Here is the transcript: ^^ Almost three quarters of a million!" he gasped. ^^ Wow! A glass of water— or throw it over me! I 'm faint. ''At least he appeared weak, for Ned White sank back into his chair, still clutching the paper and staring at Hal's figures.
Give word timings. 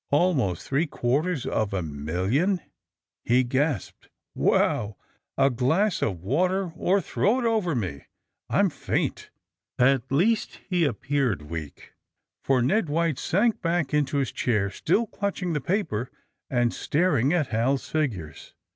^^ 0.01 0.03
Almost 0.09 0.67
three 0.67 0.87
quarters 0.87 1.45
of 1.45 1.75
a 1.75 1.83
million!" 1.83 2.59
he 3.23 3.43
gasped. 3.43 4.05
^^ 4.05 4.09
Wow! 4.33 4.95
A 5.37 5.51
glass 5.51 6.01
of 6.01 6.23
water— 6.23 6.71
or 6.75 7.01
throw 7.01 7.39
it 7.39 7.45
over 7.45 7.75
me! 7.75 8.05
I 8.49 8.57
'm 8.57 8.71
faint. 8.71 9.29
''At 9.91 10.11
least 10.11 10.59
he 10.67 10.85
appeared 10.85 11.43
weak, 11.51 11.93
for 12.43 12.63
Ned 12.63 12.89
White 12.89 13.19
sank 13.19 13.61
back 13.61 13.93
into 13.93 14.17
his 14.17 14.31
chair, 14.31 14.71
still 14.71 15.05
clutching 15.05 15.53
the 15.53 15.61
paper 15.61 16.09
and 16.49 16.73
staring 16.73 17.31
at 17.31 17.49
Hal's 17.49 17.87
figures. 17.87 18.55